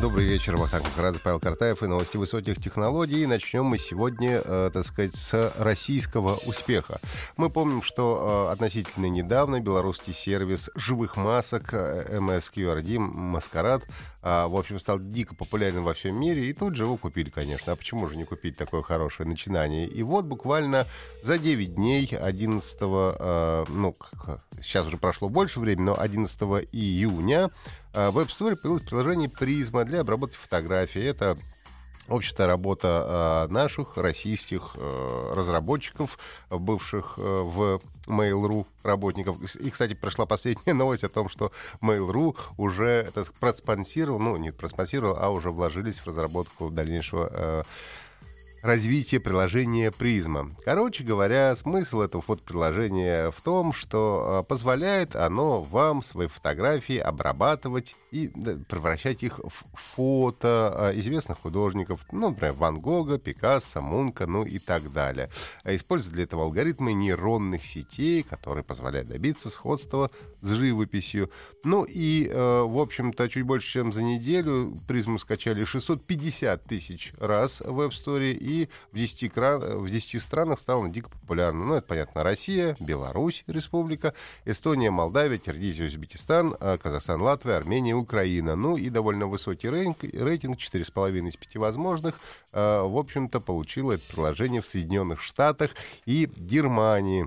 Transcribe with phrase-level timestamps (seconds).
[0.00, 3.26] Добрый вечер, Вахтанг Махарадзе, Павел Картаев и новости высоких технологий.
[3.26, 7.00] Начнем мы сегодня, э, так сказать, с российского успеха.
[7.36, 13.82] Мы помним, что э, относительно недавно белорусский сервис живых масок э, MSQRD «Маскарад»
[14.22, 17.72] э, в общем, стал дико популярен во всем мире, и тут же его купили, конечно.
[17.72, 19.88] А почему же не купить такое хорошее начинание?
[19.88, 20.86] И вот буквально
[21.24, 23.96] за 9 дней, 11, э, ну,
[24.62, 27.50] сейчас уже прошло больше времени, но 11 июня
[27.92, 31.02] в App Store появилось приложение «Призма» для обработки фотографий.
[31.02, 31.36] Это
[32.08, 36.18] общая работа э, наших российских э, разработчиков,
[36.50, 39.36] бывших э, в Mail.ru работников.
[39.56, 45.16] И, кстати, прошла последняя новость о том, что Mail.ru уже это проспонсировал, ну, не проспонсировал,
[45.20, 47.62] а уже вложились в разработку дальнейшего э,
[48.62, 50.54] развитие приложения Prisma.
[50.64, 57.94] Короче говоря, смысл этого фотоприложения в том, что э, позволяет оно вам свои фотографии обрабатывать
[58.10, 58.28] и
[58.68, 64.58] превращать их в фото э, известных художников, ну, например, Ван Гога, Пикассо, Мунка, ну и
[64.58, 65.30] так далее.
[65.62, 70.10] А используют для этого алгоритмы нейронных сетей, которые позволяют добиться сходства
[70.40, 71.30] с живописью.
[71.64, 77.60] Ну и, э, в общем-то, чуть больше, чем за неделю призму скачали 650 тысяч раз
[77.60, 81.64] в App Store и в 10, кран, в 10 странах стало дико популярно.
[81.64, 84.14] Ну, это, понятно, Россия, Беларусь, Республика,
[84.44, 88.54] Эстония, Молдавия, Киргизия, Узбекистан, э, Казахстан, Латвия, Армения, Украина.
[88.54, 92.20] Ну и довольно высокий рейтинг, рейтинг 4,5 из 5 возможных.
[92.52, 95.72] Э, в общем-то, получило это приложение в Соединенных Штатах
[96.06, 97.26] и Германии.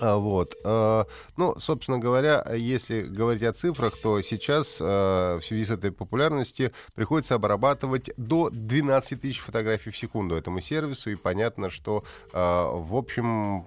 [0.00, 0.54] А, Вот.
[0.64, 1.04] э,
[1.36, 4.84] Ну, собственно говоря, если говорить о цифрах, то сейчас э,
[5.40, 11.10] в связи с этой популярностью приходится обрабатывать до 12 тысяч фотографий в секунду этому сервису,
[11.10, 13.64] и понятно, что, в общем,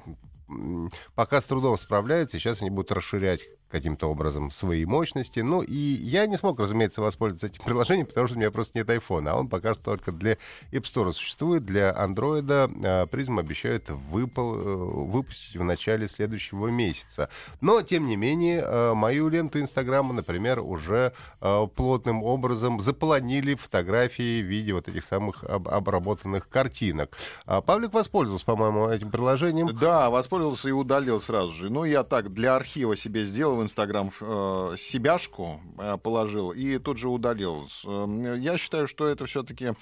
[1.15, 3.41] пока с трудом справляется, сейчас они будут расширять
[3.71, 5.39] каким-то образом свои мощности.
[5.39, 8.89] Ну, и я не смог, разумеется, воспользоваться этим приложением, потому что у меня просто нет
[8.89, 10.33] айфона, а он пока что только для
[10.71, 11.65] App Store существует.
[11.65, 17.29] Для Андроида Призм обещает выпал, э, выпустить в начале следующего месяца.
[17.61, 24.41] Но, тем не менее, э, мою ленту Инстаграма, например, уже э, плотным образом заполонили фотографии
[24.41, 27.17] в виде вот этих самых об- обработанных картинок.
[27.45, 29.69] А Павлик воспользовался, по-моему, этим приложением.
[29.79, 31.69] Да, воспользовался и удалил сразу же.
[31.69, 36.97] Ну, я так для архива себе сделал в Инстаграм э, себяшку, э, положил и тут
[36.97, 37.67] же удалил.
[37.85, 39.73] Э, я считаю, что это все-таки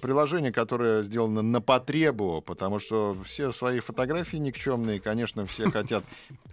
[0.00, 6.04] приложение, которое сделано на потребу, потому что все свои фотографии никчемные, конечно, все хотят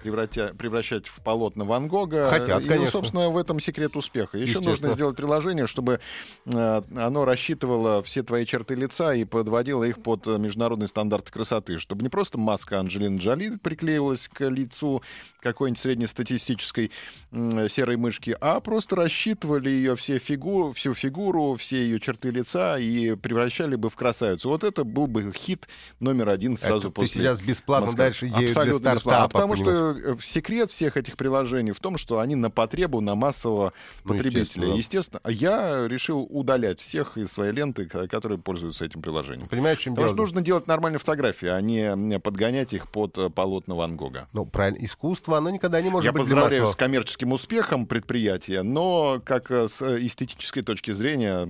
[0.02, 2.30] превращать в полотна Ван Гога.
[2.30, 2.92] Хотят, и, конечно.
[2.92, 4.38] Собственно, в этом секрет успеха.
[4.38, 6.00] Еще нужно сделать приложение, чтобы
[6.46, 12.04] э, оно рассчитывало все твои черты лица и подводило их под международные стандарты красоты, чтобы
[12.04, 15.02] не просто маска Анджелины Джоли приклеивалась к лицу
[15.40, 16.92] какой-нибудь среднестатистической
[17.32, 23.13] серой мышки, а просто рассчитывали ее все фигу, всю фигуру, все ее черты лица и
[23.18, 24.50] превращали бы в красавицу.
[24.50, 25.68] Вот это был бы хит
[26.00, 28.04] номер один сразу Это ты после сейчас бесплатно Москва.
[28.06, 29.00] дальше идею для Абсолютно бесплатно.
[29.00, 29.26] стартапа.
[29.26, 30.00] А потому понимаешь?
[30.02, 33.74] что э, секрет всех этих приложений в том, что они на потребу, на массового
[34.04, 34.42] Ну, потребителя.
[34.42, 34.74] естественно.
[34.76, 39.48] Естественно, а я решил удалять всех из своей ленты, ко- которые пользуются этим приложением.
[39.48, 40.16] Понимаешь, чем Потому дело?
[40.16, 44.28] что нужно делать нормальные фотографии, а не подгонять их под э, полотна Ван Гога.
[44.34, 48.62] Ну, правильно, искусство, оно никогда не может Я быть для поздравляю с коммерческим успехом предприятия,
[48.64, 51.48] но как э, с эстетической точки зрения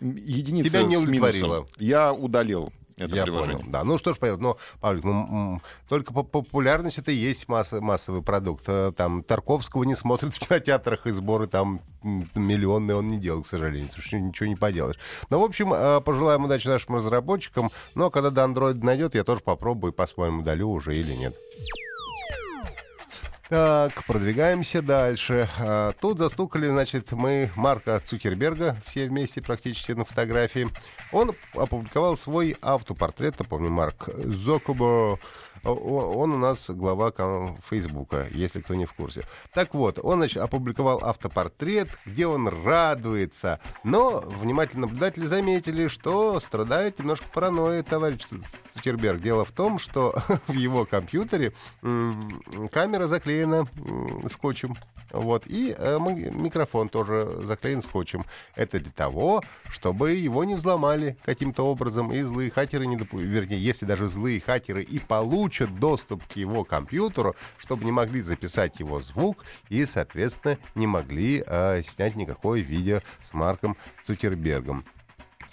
[0.00, 1.66] Тебя не удовлетворило.
[1.78, 3.58] Я удалил это Я приложение.
[3.58, 3.70] понял.
[3.70, 4.18] Да, ну что ж.
[4.38, 8.64] Но, Павлик, ну, только по популярности это и есть масса, массовый продукт.
[8.66, 13.46] Э, Там Тарковского не смотрят в кинотеатрах, и сборы там миллионные он не делал, к
[13.46, 13.88] сожалению.
[13.88, 14.98] Потому что ничего не поделаешь.
[15.30, 17.70] Ну, в общем, э, пожелаем удачи нашим разработчикам.
[17.94, 21.34] Но когда до Android найдет, я тоже попробую и посмотрим, удалю уже или нет.
[23.52, 25.46] Так, продвигаемся дальше.
[25.58, 30.68] А, Тут застукали, значит, мы Марка Цукерберга, все вместе практически на фотографии.
[31.12, 35.18] Он опубликовал свой автопортрет, напомню, Марк Зокубо.
[35.64, 37.12] Он у нас глава
[37.68, 39.22] Фейсбука, если кто не в курсе.
[39.52, 43.60] Так вот, он значит, опубликовал автопортрет, где он радуется.
[43.84, 48.22] Но внимательные наблюдатели заметили, что страдает немножко паранойей товарищ
[48.74, 49.20] Цукерберг.
[49.20, 50.14] Дело в том, что
[50.48, 53.68] в его компьютере камера заклеена
[54.30, 54.76] скотчем.
[55.10, 55.44] Вот.
[55.46, 58.24] И э, микрофон тоже заклеен скотчем.
[58.56, 63.62] Это для того, чтобы его не взломали каким-то образом, и злые хакеры не допустят, вернее,
[63.62, 69.00] если даже злые хакеры и получат доступ к его компьютеру, чтобы не могли записать его
[69.00, 74.84] звук и, соответственно, не могли э, снять никакое видео с Марком Цукербергом.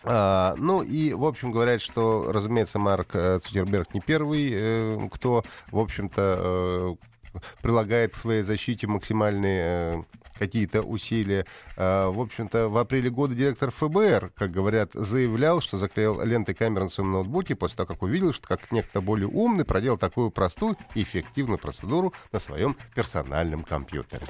[0.04, 5.44] А, ну и, в общем, говорят, что, разумеется, Марк э, Цукерберг не первый, э, кто,
[5.72, 6.98] в общем-то,
[7.34, 10.04] э, прилагает к своей защите максимальные э,
[10.40, 11.46] какие-то усилия.
[11.78, 16.86] А, в общем-то, в апреле года директор ФБР, как говорят, заявлял, что заклеил ленты камеры
[16.86, 20.78] на своем ноутбуке после того, как увидел, что как некто более умный проделал такую простую
[20.96, 24.24] и эффективную процедуру на своем персональном компьютере.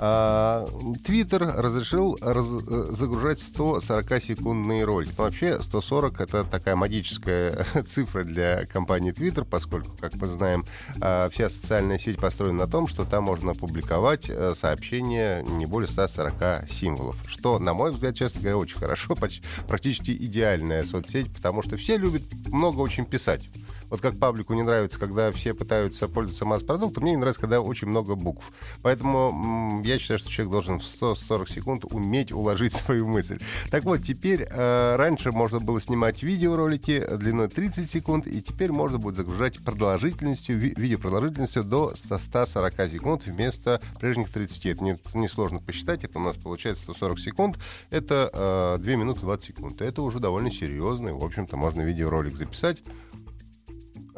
[0.00, 0.66] А,
[1.04, 5.12] Твиттер разрешил раз, э, загружать 140-секундные ролики.
[5.18, 10.64] Но вообще 140— это такая магическая цифра для компании Твиттер, поскольку, как мы знаем,
[11.00, 15.88] а, вся социальная сеть построена на том, что там можно публиковать э, сообщения не более
[15.88, 17.16] 140 символов.
[17.26, 19.16] Что, на мой взгляд, честно говоря, очень хорошо,
[19.68, 23.48] практически идеальная соцсеть, потому что все любят много очень писать.
[23.90, 27.88] Вот как паблику не нравится, когда все пытаются пользоваться масс-продуктом, мне не нравится, когда очень
[27.88, 28.44] много букв.
[28.82, 33.38] Поэтому я считаю, что человек должен в 140 секунд уметь уложить свою мысль.
[33.70, 38.98] Так вот, теперь э, раньше можно было снимать видеоролики длиной 30 секунд, и теперь можно
[38.98, 44.66] будет загружать продолжительностью, ви- видеопродолжительностью до 140 секунд вместо прежних 30.
[44.66, 47.58] Это не, несложно посчитать, это у нас получается 140 секунд,
[47.90, 48.30] это
[48.78, 49.80] э, 2 минуты 20 секунд.
[49.80, 52.82] Это уже довольно серьезный, в общем-то, можно видеоролик записать.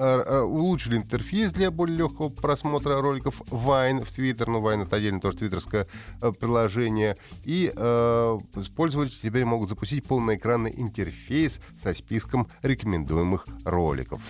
[0.03, 4.97] Э, э, улучшили интерфейс для более легкого просмотра роликов Vine в Twitter, ну Vine это
[4.97, 5.87] отдельно тоже твиттерское
[6.23, 8.39] э, приложение, и э,
[8.75, 14.23] пользователи теперь могут запустить полноэкранный интерфейс со списком рекомендуемых роликов.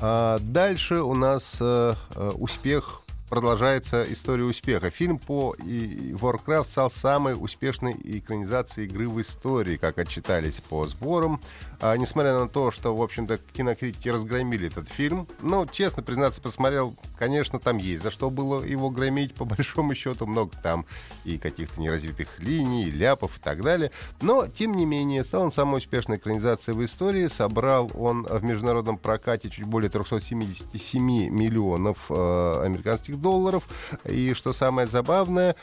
[0.00, 1.94] А дальше у нас э,
[2.34, 4.90] успех продолжается история успеха.
[4.90, 11.40] Фильм по Warcraft стал самой успешной экранизацией игры в истории, как отчитались по сборам.
[11.80, 16.94] А, несмотря на то, что, в общем-то, кинокритики разгромили этот фильм, ну, честно признаться, посмотрел,
[17.18, 20.86] конечно, там есть за что было его громить, по большому счету, много там
[21.24, 23.90] и каких-то неразвитых линий, и ляпов и так далее.
[24.20, 27.28] Но, тем не менее, стал он самой успешной экранизацией в истории.
[27.28, 33.64] Собрал он в международном прокате чуть более 377 миллионов э, американских долларов.
[34.04, 35.56] И, что самое забавное,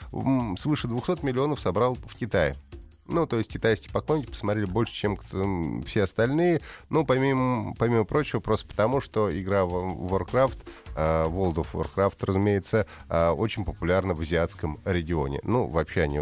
[0.58, 2.56] свыше 200 миллионов собрал в Китае.
[3.06, 5.18] Ну, то есть китайские поклонники посмотрели больше, чем
[5.86, 6.62] все остальные.
[6.90, 10.58] Ну, помимо, помимо прочего, просто потому, что игра в Warcraft,
[10.96, 15.40] World of Warcraft, разумеется, uh, очень популярна в азиатском регионе.
[15.44, 16.20] Ну, вообще они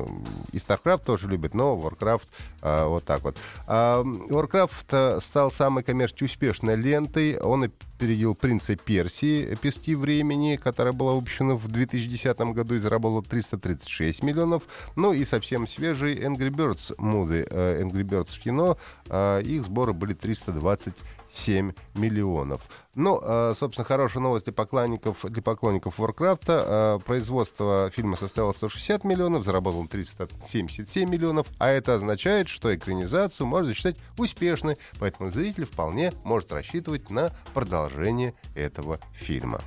[0.52, 2.28] и StarCraft тоже любят, но Warcraft
[2.62, 3.36] uh, вот так вот.
[3.68, 7.38] Warcraft стал самой коммерчески успешной лентой.
[7.40, 7.64] Он
[8.02, 14.64] опередил «Принца Персии» «Пески времени», которая была выпущена в 2010 году и заработала 336 миллионов.
[14.96, 18.78] Ну и совсем свежий «Angry Birds» э, «Angry Birds» в кино.
[19.08, 20.94] Э, их сборы были 320
[21.34, 22.62] 7 миллионов.
[22.96, 27.04] Ну, э, собственно, хорошая новость для поклонников, для поклонников Warcraft.
[27.04, 33.96] Производство фильма составило 160 миллионов, заработал 377 миллионов, а это означает, что экранизацию можно считать
[34.18, 39.62] успешной, поэтому зритель вполне может рассчитывать на продолжение этого фильма.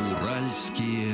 [0.00, 1.13] Уральские